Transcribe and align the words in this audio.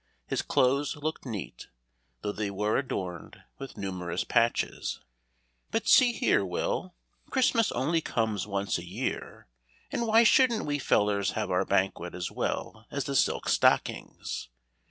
His 0.25 0.41
clothes 0.41 0.95
looked 0.95 1.27
neat, 1.27 1.67
though 2.21 2.31
they 2.31 2.49
were 2.49 2.75
adorned 2.75 3.43
with 3.59 3.77
numerous 3.77 4.23
patches. 4.23 4.99
"But 5.69 5.87
see 5.87 6.11
here, 6.11 6.43
Will. 6.43 6.95
Christmas 7.29 7.71
only 7.73 8.01
comes 8.01 8.47
once 8.47 8.79
a 8.79 8.83
year, 8.83 9.45
and 9.91 10.07
why 10.07 10.23
shouldn't 10.23 10.65
we 10.65 10.79
fellers 10.79 11.33
have 11.33 11.51
our 11.51 11.65
banquet 11.65 12.15
as 12.15 12.31
well 12.31 12.87
as 12.89 13.03
the 13.03 13.15
silk 13.15 13.47
stockings? 13.47 14.49